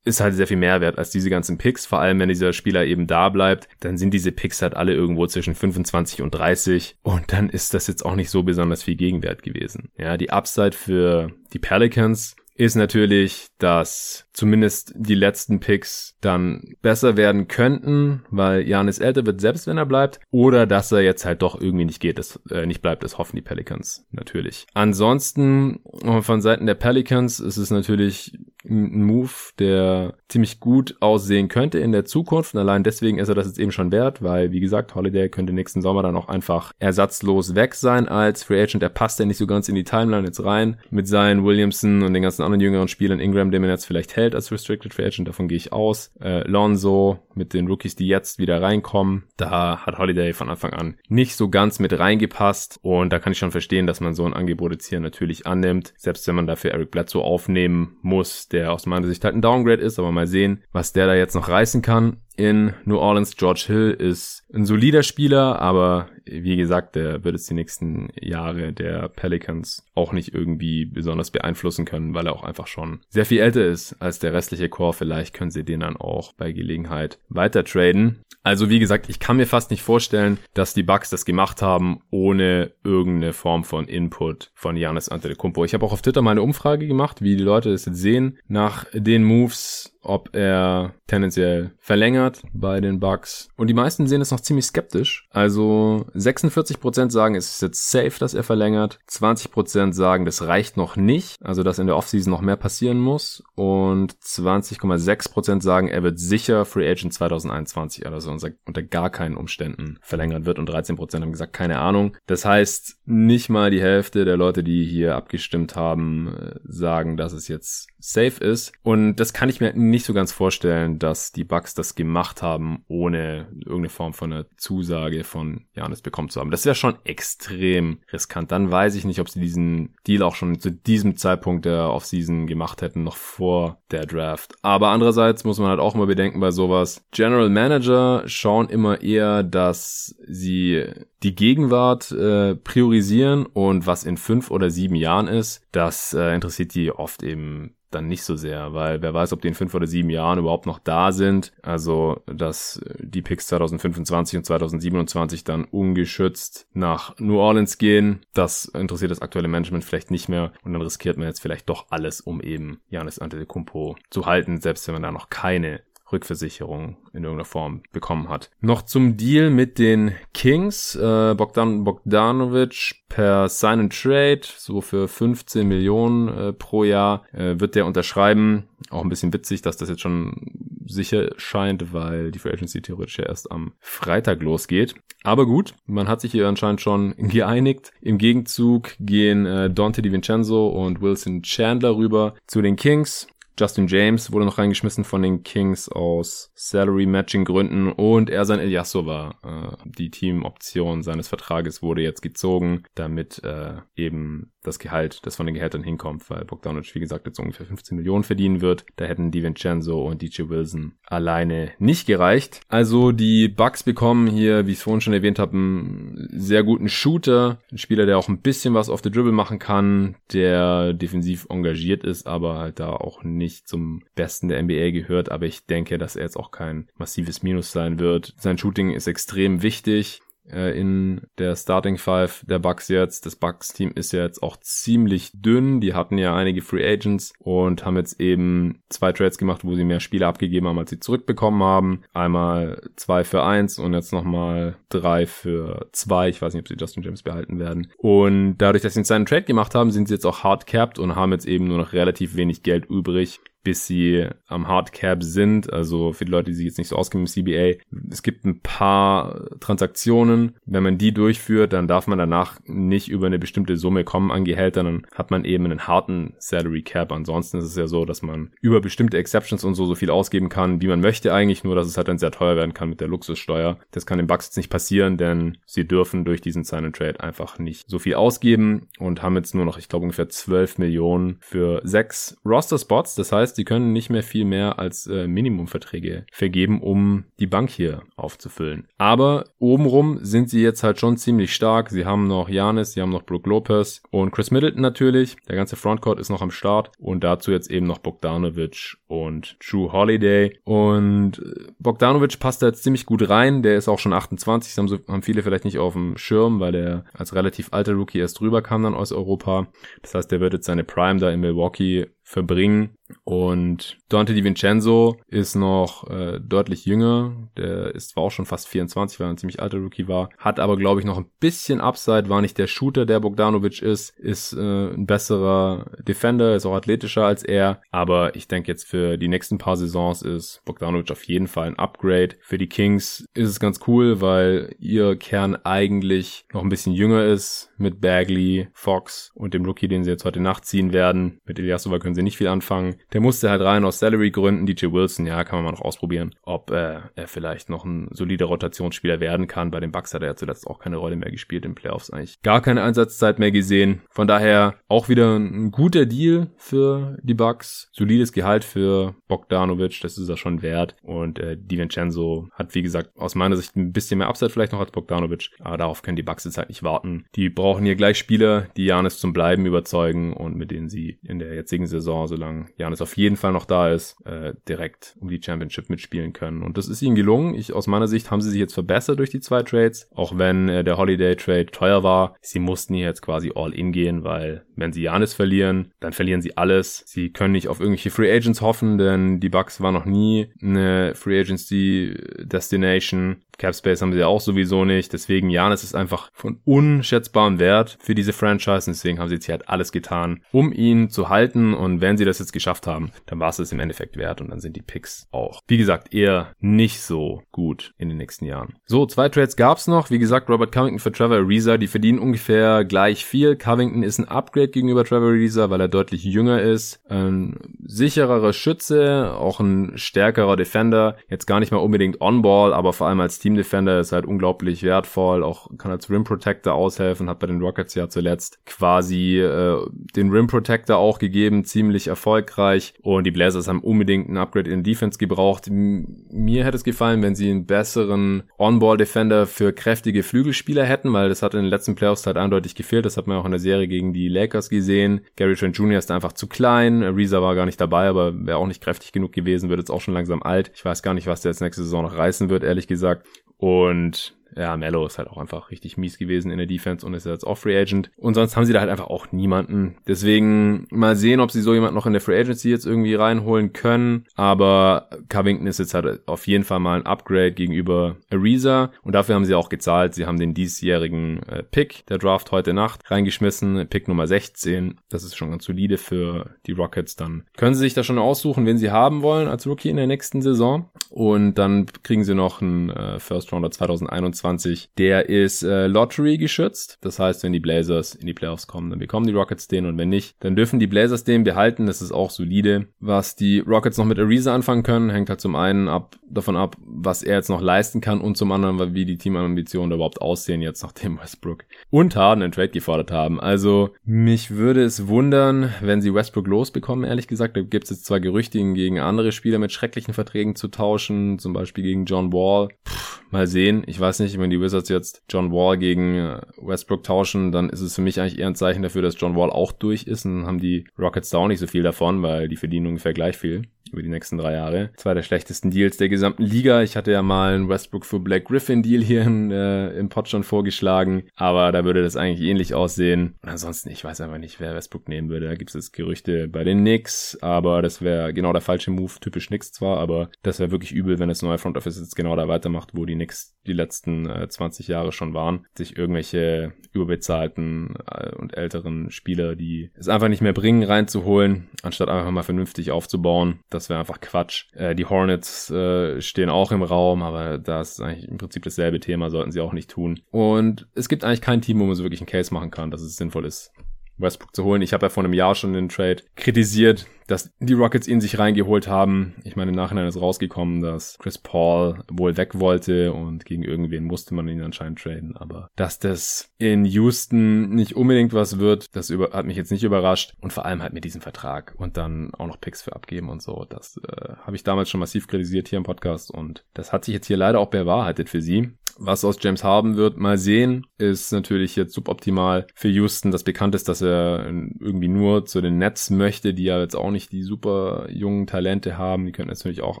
[0.04, 1.86] ist halt sehr viel mehr wert als diese ganzen Picks.
[1.86, 5.26] Vor allem, wenn dieser Spieler eben da bleibt, dann sind diese Picks halt alle irgendwo
[5.26, 6.96] zwischen 25 und 30.
[7.02, 9.90] Und dann ist das jetzt auch nicht so besonders viel Gegenwert gewesen.
[9.96, 17.16] Ja, die Upside für die Pelicans ist natürlich, dass zumindest die letzten Picks dann besser
[17.16, 21.40] werden könnten, weil Janis älter wird, selbst wenn er bleibt, oder dass er jetzt halt
[21.40, 24.66] doch irgendwie nicht geht, das, äh, nicht bleibt, das hoffen die Pelicans natürlich.
[24.74, 25.80] Ansonsten
[26.20, 31.92] von Seiten der Pelicans ist es natürlich ein Move, der ziemlich gut aussehen könnte in
[31.92, 32.54] der Zukunft.
[32.54, 35.52] Und allein deswegen ist er das jetzt eben schon wert, weil, wie gesagt, Holiday könnte
[35.52, 38.82] nächsten Sommer dann auch einfach ersatzlos weg sein als Free Agent.
[38.82, 42.12] Er passt ja nicht so ganz in die Timeline jetzt rein mit seinen Williamson und
[42.12, 43.20] den ganzen anderen jüngeren Spielern.
[43.20, 46.12] Ingram, den man jetzt vielleicht hält als Restricted Free Agent, davon gehe ich aus.
[46.20, 49.24] Äh, Lonzo mit den Rookies, die jetzt wieder reinkommen.
[49.36, 52.78] Da hat Holiday von Anfang an nicht so ganz mit reingepasst.
[52.82, 55.94] Und da kann ich schon verstehen, dass man so ein Angebot jetzt hier natürlich annimmt.
[55.96, 59.82] Selbst wenn man dafür Eric Bledsoe aufnehmen muss, der aus meiner Sicht halt ein Downgrade
[59.82, 63.36] ist, aber mal sehen, was der da jetzt noch reißen kann in New Orleans.
[63.36, 68.72] George Hill ist ein solider Spieler, aber wie gesagt, der wird es die nächsten Jahre
[68.72, 73.40] der Pelicans auch nicht irgendwie besonders beeinflussen können, weil er auch einfach schon sehr viel
[73.40, 74.92] älter ist als der restliche Core.
[74.92, 78.20] Vielleicht können sie den dann auch bei Gelegenheit weiter traden.
[78.42, 82.00] Also wie gesagt, ich kann mir fast nicht vorstellen, dass die Bucks das gemacht haben,
[82.10, 85.64] ohne irgendeine Form von Input von Giannis Antetokounmpo.
[85.64, 88.38] Ich habe auch auf Twitter mal eine Umfrage gemacht, wie die Leute das jetzt sehen
[88.48, 93.48] nach den Moves ob er tendenziell verlängert bei den Bucks.
[93.56, 95.28] Und die meisten sehen es noch ziemlich skeptisch.
[95.30, 98.98] Also 46% sagen, es ist jetzt safe, dass er verlängert.
[99.08, 101.36] 20% sagen, das reicht noch nicht.
[101.42, 103.42] Also dass in der Offseason noch mehr passieren muss.
[103.54, 110.46] Und 20,6% sagen, er wird sicher Free Agent 2021, also unter gar keinen Umständen verlängert
[110.46, 110.58] wird.
[110.58, 112.16] Und 13% haben gesagt, keine Ahnung.
[112.26, 116.34] Das heißt, nicht mal die Hälfte der Leute, die hier abgestimmt haben,
[116.64, 118.72] sagen, dass es jetzt safe ist.
[118.82, 122.84] Und das kann ich mir nicht so ganz vorstellen, dass die Bucks das gemacht haben,
[122.88, 126.50] ohne irgendeine Form von einer Zusage von Janis bekommen zu haben.
[126.50, 128.52] Das wäre schon extrem riskant.
[128.52, 132.46] Dann weiß ich nicht, ob sie diesen Deal auch schon zu diesem Zeitpunkt der Offseason
[132.46, 134.54] gemacht hätten, noch vor der Draft.
[134.62, 137.04] Aber andererseits muss man halt auch mal bedenken bei sowas.
[137.10, 140.84] General Manager schauen immer eher, dass sie
[141.22, 146.74] die Gegenwart äh, priorisieren und was in fünf oder sieben Jahren ist, das äh, interessiert
[146.74, 149.86] die oft eben dann nicht so sehr, weil wer weiß, ob die in fünf oder
[149.86, 151.52] sieben Jahren überhaupt noch da sind.
[151.62, 159.10] Also, dass die Picks 2025 und 2027 dann ungeschützt nach New Orleans gehen, das interessiert
[159.10, 162.40] das aktuelle Management vielleicht nicht mehr und dann riskiert man jetzt vielleicht doch alles, um
[162.40, 167.82] eben Janis Antetokounmpo zu halten, selbst wenn man da noch keine Rückversicherung in irgendeiner Form
[167.92, 168.50] bekommen hat.
[168.60, 170.94] Noch zum Deal mit den Kings.
[170.96, 177.58] Äh, Bogdan Bogdanovic per Sign and Trade, so für 15 Millionen äh, pro Jahr, äh,
[177.58, 178.68] wird der unterschreiben.
[178.90, 183.18] Auch ein bisschen witzig, dass das jetzt schon sicher scheint, weil die Free Agency theoretisch
[183.18, 184.94] ja erst am Freitag losgeht.
[185.22, 187.92] Aber gut, man hat sich hier anscheinend schon geeinigt.
[188.00, 193.26] Im Gegenzug gehen äh, Dante DiVincenzo und Wilson Chandler rüber zu den Kings.
[193.58, 199.34] Justin James wurde noch reingeschmissen von den Kings aus Salary-Matching-Gründen und er sein Ilyasova.
[199.42, 205.46] Äh, die Teamoption seines Vertrages wurde jetzt gezogen, damit äh, eben das Gehalt, das von
[205.46, 208.84] den Gehältern hinkommt, weil Bogdanovic, wie gesagt, jetzt ungefähr 15 Millionen verdienen wird.
[208.96, 212.60] Da hätten DiVincenzo und DJ Wilson alleine nicht gereicht.
[212.68, 216.88] Also die Bucks bekommen hier, wie ich es vorhin schon erwähnt habe, einen sehr guten
[216.88, 217.60] Shooter.
[217.70, 222.04] Ein Spieler, der auch ein bisschen was auf der Dribble machen kann, der defensiv engagiert
[222.04, 225.30] ist, aber halt da auch nicht zum Besten der NBA gehört.
[225.30, 228.34] Aber ich denke, dass er jetzt auch kein massives Minus sein wird.
[228.36, 230.22] Sein Shooting ist extrem wichtig.
[230.52, 233.26] Äh, in der Starting Five der Bucks jetzt.
[233.26, 235.80] Das Bucks-Team ist ja jetzt auch ziemlich dünn.
[235.80, 239.84] Die hatten ja einige Free Agents und haben jetzt eben zwei Trades gemacht, wo sie
[239.84, 242.02] mehr Spiele abgegeben haben, als sie zurückbekommen haben.
[242.12, 246.28] Einmal zwei für eins und jetzt nochmal drei für zwei.
[246.28, 247.92] Ich weiß nicht, ob sie Justin James behalten werden.
[247.98, 250.98] Und dadurch, dass sie jetzt einen Trade gemacht haben, sind sie jetzt auch hard capped
[250.98, 255.72] und haben jetzt eben nur noch relativ wenig Geld übrig bis sie am Hardcap sind.
[255.72, 258.60] Also für die Leute, die sich jetzt nicht so auskennen im CBA, es gibt ein
[258.60, 260.56] paar Transaktionen.
[260.66, 264.44] Wenn man die durchführt, dann darf man danach nicht über eine bestimmte Summe kommen an
[264.44, 264.86] Gehältern.
[264.86, 267.12] Dann hat man eben einen harten Salary Cap.
[267.12, 270.48] Ansonsten ist es ja so, dass man über bestimmte Exceptions und so so viel ausgeben
[270.48, 273.00] kann, wie man möchte eigentlich, nur dass es halt dann sehr teuer werden kann mit
[273.00, 273.78] der Luxussteuer.
[273.90, 277.20] Das kann den Bucks jetzt nicht passieren, denn sie dürfen durch diesen Sign and Trade
[277.20, 281.38] einfach nicht so viel ausgeben und haben jetzt nur noch, ich glaube, ungefähr 12 Millionen
[281.40, 283.14] für sechs Roster Spots.
[283.14, 287.46] Das heißt, heißt, sie können nicht mehr viel mehr als äh, Minimumverträge vergeben, um die
[287.46, 288.86] Bank hier aufzufüllen.
[288.96, 291.90] Aber obenrum sind sie jetzt halt schon ziemlich stark.
[291.90, 295.36] Sie haben noch Janis, sie haben noch Brook Lopez und Chris Middleton natürlich.
[295.48, 299.92] Der ganze Frontcourt ist noch am Start und dazu jetzt eben noch Bogdanovic und Drew
[299.92, 300.58] Holiday.
[300.64, 303.62] Und äh, Bogdanovic passt da jetzt ziemlich gut rein.
[303.62, 304.74] Der ist auch schon 28.
[304.74, 308.18] Das haben, haben viele vielleicht nicht auf dem Schirm, weil er als relativ alter Rookie
[308.18, 309.66] erst rüber kam dann aus Europa.
[310.02, 312.90] Das heißt, der wird jetzt seine Prime da in Milwaukee verbringen.
[313.24, 317.48] Und Dante DiVincenzo ist noch äh, deutlich jünger.
[317.56, 320.30] Der ist zwar auch schon fast 24, weil er ein ziemlich alter Rookie war.
[320.38, 322.28] Hat aber, glaube ich, noch ein bisschen Upside.
[322.28, 324.16] War nicht der Shooter, der Bogdanovic ist.
[324.18, 327.82] Ist äh, ein besserer Defender, ist auch athletischer als er.
[327.90, 331.78] Aber ich denke jetzt für die nächsten paar Saisons ist Bogdanovic auf jeden Fall ein
[331.78, 332.36] Upgrade.
[332.40, 337.24] Für die Kings ist es ganz cool, weil ihr Kern eigentlich noch ein bisschen jünger
[337.24, 341.40] ist mit Bagley, Fox und dem Rookie, den sie jetzt heute Nacht ziehen werden.
[341.44, 342.96] Mit Ilyasova können sie nicht viel anfangen.
[343.12, 344.66] Der musste halt rein aus Salary-Gründen.
[344.66, 348.46] DJ Wilson, ja, kann man mal noch ausprobieren, ob äh, er vielleicht noch ein solider
[348.46, 349.70] Rotationsspieler werden kann.
[349.70, 352.40] Bei den Bucks hat er ja zuletzt auch keine Rolle mehr gespielt in Playoffs eigentlich.
[352.42, 354.02] Gar keine Einsatzzeit mehr gesehen.
[354.10, 357.88] Von daher auch wieder ein guter Deal für die Bucks.
[357.92, 360.96] Solides Gehalt für Bogdanovic, das ist er schon wert.
[361.02, 364.80] Und äh, DiVincenzo hat, wie gesagt, aus meiner Sicht ein bisschen mehr Upside vielleicht noch
[364.80, 365.50] als Bogdanovic.
[365.60, 367.24] Aber darauf können die Bucks jetzt halt nicht warten.
[367.34, 371.38] Die brauchen hier gleich Spieler, die Janis zum Bleiben überzeugen und mit denen sie in
[371.38, 375.40] der jetzigen Saison, solange Janis auf jeden Fall noch da ist, äh, direkt um die
[375.42, 376.62] Championship mitspielen können.
[376.62, 377.54] Und das ist ihnen gelungen.
[377.54, 380.08] Ich, aus meiner Sicht haben sie sich jetzt verbessert durch die zwei Trades.
[380.14, 382.36] Auch wenn äh, der Holiday Trade teuer war.
[382.40, 386.42] Sie mussten hier jetzt quasi all in gehen, weil wenn sie Janis verlieren, dann verlieren
[386.42, 387.02] sie alles.
[387.06, 391.14] Sie können nicht auf irgendwelche Free Agents hoffen, denn die Bucks war noch nie eine
[391.14, 393.42] Free Agency Destination.
[393.60, 395.12] Capspace haben sie auch sowieso nicht.
[395.12, 398.90] Deswegen, Janis ist einfach von unschätzbarem Wert für diese Franchise.
[398.90, 401.74] Und deswegen haben sie jetzt hier halt alles getan, um ihn zu halten.
[401.74, 404.40] Und wenn sie das jetzt geschafft haben, dann war es es im Endeffekt wert.
[404.40, 408.46] Und dann sind die Picks auch, wie gesagt, eher nicht so gut in den nächsten
[408.46, 408.74] Jahren.
[408.86, 410.10] So, zwei Trades gab's noch.
[410.10, 411.76] Wie gesagt, Robert Covington für Trevor Ariza.
[411.76, 413.56] Die verdienen ungefähr gleich viel.
[413.56, 417.00] Covington ist ein Upgrade gegenüber Trevor Ariza, weil er deutlich jünger ist.
[417.10, 421.16] Ein sichererer Schütze, auch ein stärkerer Defender.
[421.28, 424.26] Jetzt gar nicht mal unbedingt On-Ball, aber vor allem als Team Team Defender ist halt
[424.26, 429.40] unglaublich wertvoll, auch kann als Rim Protector aushelfen, hat bei den Rockets ja zuletzt quasi
[429.40, 429.76] äh,
[430.14, 434.84] den Rim Protector auch gegeben, ziemlich erfolgreich und die Blazers haben unbedingt ein Upgrade in
[434.84, 435.66] Defense gebraucht.
[435.66, 441.12] M mir hätte es gefallen, wenn sie einen besseren On-Ball Defender für kräftige Flügelspieler hätten,
[441.12, 443.50] weil das hat in den letzten Playoffs halt eindeutig gefehlt, das hat man auch in
[443.50, 445.22] der Serie gegen die Lakers gesehen.
[445.34, 445.98] Gary Trent Jr.
[445.98, 449.32] ist einfach zu klein, Reza war gar nicht dabei, aber wäre auch nicht kräftig genug
[449.32, 450.70] gewesen, wird jetzt auch schon langsam alt.
[450.74, 453.26] Ich weiß gar nicht, was der jetzt nächste Saison noch reißen wird, ehrlich gesagt.
[453.60, 457.26] Und ja, Mello ist halt auch einfach richtig mies gewesen in der Defense und ist
[457.26, 458.10] jetzt auch Free Agent.
[458.16, 459.96] Und sonst haben sie da halt einfach auch niemanden.
[460.06, 463.72] Deswegen mal sehen, ob sie so jemand noch in der Free Agency jetzt irgendwie reinholen
[463.72, 464.26] können.
[464.34, 468.90] Aber Covington ist jetzt halt auf jeden Fall mal ein Upgrade gegenüber Ariza.
[469.02, 470.14] Und dafür haben sie auch gezahlt.
[470.14, 473.86] Sie haben den diesjährigen äh, Pick der Draft heute Nacht reingeschmissen.
[473.88, 474.98] Pick Nummer 16.
[475.08, 477.16] Das ist schon ganz solide für die Rockets.
[477.16, 480.06] Dann können sie sich da schon aussuchen, wen sie haben wollen als Rookie in der
[480.06, 480.90] nächsten Saison.
[481.10, 484.90] Und dann kriegen sie noch einen äh, First Rounder 2021 20.
[484.98, 486.98] Der ist äh, Lottery geschützt.
[487.00, 489.96] Das heißt, wenn die Blazers in die Playoffs kommen, dann bekommen die Rockets den und
[489.98, 491.86] wenn nicht, dann dürfen die Blazers den behalten.
[491.86, 492.88] Das ist auch solide.
[492.98, 496.76] Was die Rockets noch mit Ariza anfangen können, hängt halt zum einen ab davon ab,
[496.80, 500.82] was er jetzt noch leisten kann und zum anderen, wie die Teamambitionen überhaupt aussehen jetzt,
[500.82, 503.40] nachdem Westbrook und Harden einen Trade gefordert haben.
[503.40, 507.56] Also mich würde es wundern, wenn sie Westbrook losbekommen, ehrlich gesagt.
[507.56, 511.38] Da gibt es jetzt zwar Gerüchte, ihn gegen andere Spieler mit schrecklichen Verträgen zu tauschen,
[511.38, 512.68] zum Beispiel gegen John Wall.
[512.84, 512.94] Puh,
[513.30, 513.82] mal sehen.
[513.86, 517.80] Ich weiß nicht, wenn die Wizards jetzt John Wall gegen äh, Westbrook tauschen, dann ist
[517.80, 520.24] es für mich eigentlich eher ein Zeichen dafür, dass John Wall auch durch ist.
[520.24, 523.12] Und dann haben die Rockets da auch nicht so viel davon, weil die verdienen ungefähr
[523.12, 523.62] gleich viel.
[523.92, 524.90] Über die nächsten drei Jahre.
[524.96, 526.82] Zwei der schlechtesten Deals der gesamten Liga.
[526.82, 530.28] Ich hatte ja mal einen Westbrook für Black Griffin Deal hier in, äh, im Pod
[530.28, 533.34] schon vorgeschlagen, aber da würde das eigentlich ähnlich aussehen.
[533.42, 535.46] Und ansonsten, ich weiß einfach nicht, wer Westbrook nehmen würde.
[535.46, 539.12] Da gibt es jetzt Gerüchte bei den Knicks, aber das wäre genau der falsche Move,
[539.20, 542.36] typisch Knicks zwar, aber das wäre wirklich übel, wenn das neue Front Office jetzt genau
[542.36, 547.94] da weitermacht, wo die Knicks die letzten äh, 20 Jahre schon waren, sich irgendwelche überbezahlten
[548.10, 552.90] äh, und älteren Spieler, die es einfach nicht mehr bringen, reinzuholen, anstatt einfach mal vernünftig
[552.90, 553.60] aufzubauen.
[553.70, 554.66] Das wäre einfach Quatsch.
[554.74, 559.00] Äh, die Hornets äh, stehen auch im Raum, aber das ist eigentlich im Prinzip dasselbe
[559.00, 560.20] Thema, sollten sie auch nicht tun.
[560.30, 563.02] Und es gibt eigentlich kein Team, wo man so wirklich einen Case machen kann, dass
[563.02, 563.72] es sinnvoll ist,
[564.20, 564.82] Westbrook zu holen.
[564.82, 568.38] Ich habe ja vor einem Jahr schon den Trade kritisiert, dass die Rockets ihn sich
[568.38, 569.36] reingeholt haben.
[569.44, 574.04] Ich meine, im Nachhinein ist rausgekommen, dass Chris Paul wohl weg wollte und gegen irgendwen
[574.04, 575.36] musste man ihn anscheinend traden.
[575.36, 579.84] Aber dass das in Houston nicht unbedingt was wird, das über hat mich jetzt nicht
[579.84, 580.34] überrascht.
[580.40, 583.42] Und vor allem halt mit diesem Vertrag und dann auch noch Picks für abgeben und
[583.42, 583.64] so.
[583.68, 587.14] Das äh, habe ich damals schon massiv kritisiert hier im Podcast und das hat sich
[587.14, 588.72] jetzt hier leider auch bewahrheitet für sie.
[589.02, 593.30] Was aus James Harden wird, mal sehen, ist natürlich jetzt suboptimal für Houston.
[593.30, 597.10] Das bekannt ist, dass er irgendwie nur zu den Nets möchte, die ja jetzt auch
[597.10, 599.24] nicht die super jungen Talente haben.
[599.24, 600.00] Die könnten natürlich auch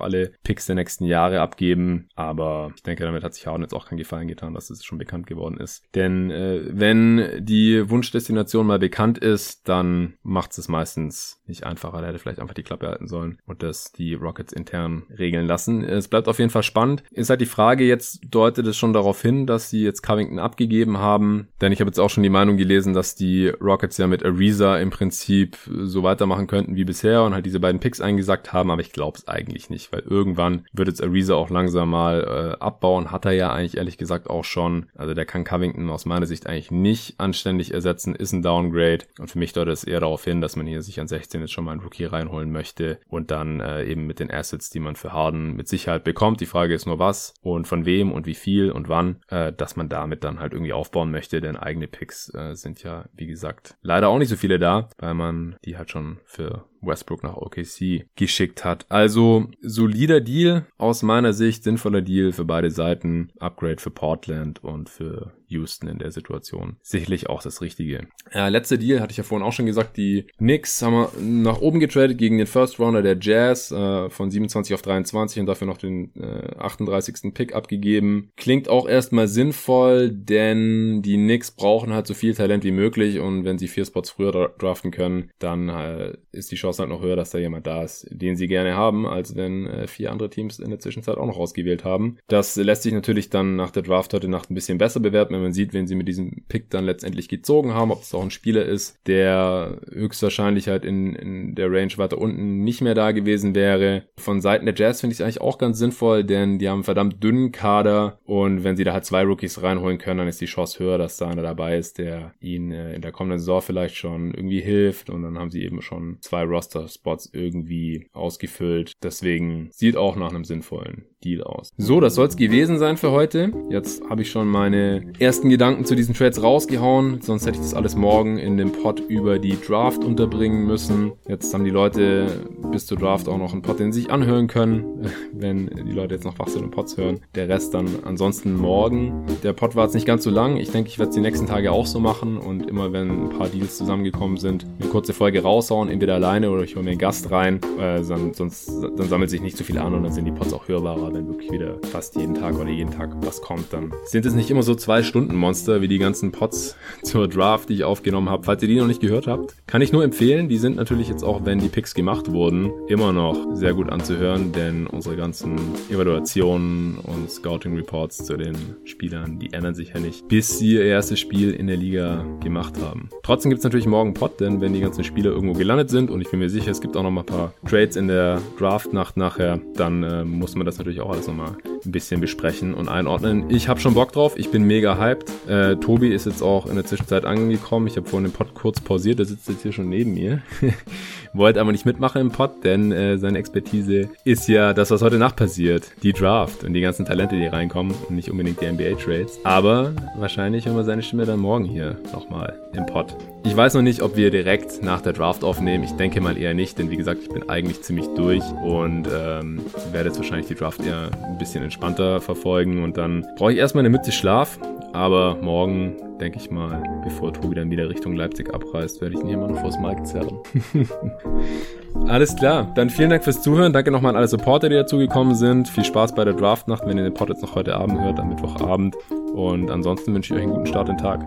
[0.00, 2.08] alle Picks der nächsten Jahre abgeben.
[2.14, 4.98] Aber ich denke, damit hat sich Harden jetzt auch keinen Gefallen getan, dass es schon
[4.98, 5.82] bekannt geworden ist.
[5.94, 12.00] Denn äh, wenn die Wunschdestination mal bekannt ist, dann macht es meistens nicht einfacher.
[12.02, 15.82] Er hätte vielleicht einfach die Klappe halten sollen und das die Rockets intern regeln lassen.
[15.82, 17.02] Es bleibt auf jeden Fall spannend.
[17.10, 20.98] Ist halt die Frage, jetzt deutet es schon darauf hin, dass sie jetzt Covington abgegeben
[20.98, 21.48] haben.
[21.60, 24.78] Denn ich habe jetzt auch schon die Meinung gelesen, dass die Rockets ja mit Ariza
[24.78, 28.70] im Prinzip so weitermachen könnten wie bisher und halt diese beiden Picks eingesackt haben.
[28.70, 32.62] Aber ich glaube es eigentlich nicht, weil irgendwann wird jetzt Ariza auch langsam mal äh,
[32.62, 33.10] abbauen.
[33.10, 34.86] Hat er ja eigentlich ehrlich gesagt auch schon.
[34.94, 39.04] Also der kann Covington aus meiner Sicht eigentlich nicht anständig ersetzen, ist ein Downgrade.
[39.18, 41.52] Und für mich deutet es eher darauf hin, dass man hier sich an 16 jetzt
[41.52, 44.96] schon mal einen Rookie reinholen möchte und dann äh, eben mit den Assets, die man
[44.96, 46.40] für Harden mit Sicherheit bekommt.
[46.40, 49.76] Die Frage ist nur was und von wem und wie viel und wann, äh, dass
[49.76, 53.76] man damit dann halt irgendwie aufbauen möchte, denn eigene Picks äh, sind ja, wie gesagt,
[53.82, 58.06] leider auch nicht so viele da, weil man die halt schon für Westbrook nach OKC
[58.16, 58.86] geschickt hat.
[58.88, 64.88] Also solider Deal aus meiner Sicht, sinnvoller Deal für beide Seiten, Upgrade für Portland und
[64.88, 66.76] für Houston in der Situation.
[66.82, 68.06] Sicherlich auch das Richtige.
[68.32, 71.60] Ja, letzter Deal hatte ich ja vorhin auch schon gesagt, die Knicks haben wir nach
[71.60, 75.66] oben getradet gegen den First Rounder der Jazz äh, von 27 auf 23 und dafür
[75.66, 77.34] noch den äh, 38.
[77.34, 78.30] Pick abgegeben.
[78.36, 83.44] Klingt auch erstmal sinnvoll, denn die Knicks brauchen halt so viel Talent wie möglich und
[83.44, 87.16] wenn sie vier Spots früher draften können, dann äh, ist die Chance halt noch höher,
[87.16, 90.58] dass da jemand da ist, den sie gerne haben, als wenn äh, vier andere Teams
[90.58, 92.18] in der Zwischenzeit auch noch ausgewählt haben.
[92.28, 95.42] Das lässt sich natürlich dann nach der Draft heute Nacht ein bisschen besser bewerten, wenn
[95.42, 98.30] man sieht, wen sie mit diesem Pick dann letztendlich gezogen haben, ob es auch ein
[98.30, 103.54] Spieler ist, der höchstwahrscheinlich halt in, in der Range weiter unten nicht mehr da gewesen
[103.54, 104.04] wäre.
[104.16, 106.84] Von Seiten der Jazz finde ich es eigentlich auch ganz sinnvoll, denn die haben einen
[106.84, 110.46] verdammt dünnen Kader und wenn sie da halt zwei Rookies reinholen können, dann ist die
[110.46, 113.96] Chance höher, dass da einer dabei ist, der ihnen äh, in der kommenden Saison vielleicht
[113.96, 119.02] schon irgendwie hilft und dann haben sie eben schon zwei Roster-Spots irgendwie ausgefüllt.
[119.02, 121.72] Deswegen sieht auch nach einem sinnvollen Deal aus.
[121.76, 123.52] So, das soll es gewesen sein für heute.
[123.70, 127.20] Jetzt habe ich schon meine ersten Gedanken zu diesen Trades rausgehauen.
[127.20, 131.12] Sonst hätte ich das alles morgen in dem Pod über die Draft unterbringen müssen.
[131.28, 132.26] Jetzt haben die Leute
[132.72, 136.14] bis zur Draft auch noch einen Pod, den sie sich anhören können, wenn die Leute
[136.14, 137.20] jetzt noch wach sind und Pods hören.
[137.34, 139.26] Der Rest dann ansonsten morgen.
[139.42, 140.56] Der Pod war jetzt nicht ganz so lang.
[140.56, 143.28] Ich denke, ich werde es die nächsten Tage auch so machen und immer wenn ein
[143.30, 146.98] paar Deals zusammengekommen sind, eine kurze Folge raushauen, entweder alleine oder ich hole mir einen
[146.98, 147.60] Gast rein.
[147.78, 150.68] Äh, sonst dann sammelt sich nicht so viel an und dann sind die Pods auch
[150.68, 154.34] hörbarer wenn wirklich wieder fast jeden Tag oder jeden Tag was kommt, dann sind es
[154.34, 158.28] nicht immer so zwei Stunden Monster wie die ganzen Pots zur Draft, die ich aufgenommen
[158.28, 158.44] habe.
[158.44, 160.48] Falls ihr die noch nicht gehört habt, kann ich nur empfehlen.
[160.48, 164.52] Die sind natürlich jetzt auch, wenn die Picks gemacht wurden, immer noch sehr gut anzuhören,
[164.52, 165.56] denn unsere ganzen
[165.90, 170.84] Evaluationen und Scouting Reports zu den Spielern, die ändern sich ja nicht, bis sie ihr
[170.84, 173.10] erstes Spiel in der Liga gemacht haben.
[173.22, 176.20] Trotzdem gibt es natürlich morgen Pot, denn wenn die ganzen Spieler irgendwo gelandet sind und
[176.20, 179.16] ich bin mir sicher, es gibt auch noch mal ein paar Trades in der Draft-Nacht
[179.16, 183.44] nachher, dann äh, muss man das natürlich auch alles nochmal ein bisschen besprechen und einordnen.
[183.48, 185.30] Ich habe schon Bock drauf, ich bin mega hyped.
[185.48, 187.86] Äh, Tobi ist jetzt auch in der Zwischenzeit angekommen.
[187.86, 190.42] Ich habe vorhin den Pod kurz pausiert, der sitzt jetzt hier schon neben mir.
[191.32, 195.16] Wollte aber nicht mitmachen im Pod, denn äh, seine Expertise ist ja das, was heute
[195.18, 195.92] Nacht passiert.
[196.02, 199.40] Die Draft und die ganzen Talente, die reinkommen und nicht unbedingt die NBA-Trades.
[199.44, 203.16] Aber wahrscheinlich hören wir seine Stimme dann morgen hier nochmal im Pod.
[203.44, 205.84] Ich weiß noch nicht, ob wir direkt nach der Draft aufnehmen.
[205.84, 209.60] Ich denke mal eher nicht, denn wie gesagt, ich bin eigentlich ziemlich durch und ähm,
[209.92, 213.82] werde jetzt wahrscheinlich die Draft eher ein bisschen entspannter verfolgen und dann brauche ich erstmal
[213.82, 214.58] eine Mütze Schlaf
[214.92, 219.28] Aber morgen, denke ich mal, bevor Tobi dann wieder Richtung Leipzig abreist, werde ich ihn
[219.28, 220.38] hier mal noch vors Mike zerren.
[222.08, 223.72] Alles klar, dann vielen Dank fürs Zuhören.
[223.72, 225.68] Danke nochmal an alle Supporter, die dazugekommen sind.
[225.68, 228.28] Viel Spaß bei der Draftnacht, wenn ihr den Pod jetzt noch heute Abend hört, am
[228.28, 228.96] Mittwochabend.
[229.34, 231.24] Und ansonsten wünsche ich euch einen guten Start in den Tag.